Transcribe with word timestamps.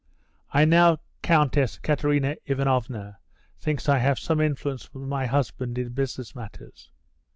"I 0.51 0.65
know 0.65 0.97
Countess 1.21 1.77
Katerina 1.77 2.37
Ivanovna 2.47 3.19
thinks 3.59 3.87
I 3.87 3.99
have 3.99 4.17
some 4.17 4.41
influence 4.41 4.91
with 4.95 5.03
my 5.03 5.27
husband 5.27 5.77
in 5.77 5.89
business 5.89 6.33
matters. 6.33 6.89